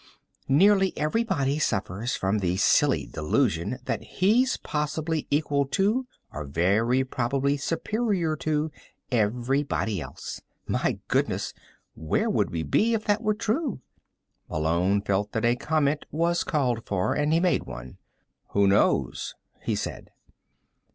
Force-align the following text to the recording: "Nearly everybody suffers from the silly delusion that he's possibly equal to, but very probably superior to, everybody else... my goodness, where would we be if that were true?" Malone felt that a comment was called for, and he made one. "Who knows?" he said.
"Nearly 0.49 0.97
everybody 0.97 1.59
suffers 1.59 2.15
from 2.15 2.39
the 2.39 2.57
silly 2.57 3.05
delusion 3.05 3.77
that 3.85 4.01
he's 4.01 4.57
possibly 4.57 5.27
equal 5.29 5.67
to, 5.67 6.07
but 6.33 6.47
very 6.47 7.03
probably 7.03 7.55
superior 7.55 8.35
to, 8.37 8.71
everybody 9.11 10.01
else... 10.01 10.41
my 10.65 10.97
goodness, 11.07 11.53
where 11.93 12.31
would 12.31 12.49
we 12.49 12.63
be 12.63 12.95
if 12.95 13.05
that 13.05 13.21
were 13.21 13.35
true?" 13.35 13.81
Malone 14.49 15.03
felt 15.03 15.33
that 15.33 15.45
a 15.45 15.55
comment 15.55 16.07
was 16.09 16.43
called 16.43 16.83
for, 16.87 17.13
and 17.13 17.31
he 17.31 17.39
made 17.39 17.65
one. 17.65 17.99
"Who 18.53 18.65
knows?" 18.67 19.35
he 19.61 19.75
said. 19.75 20.09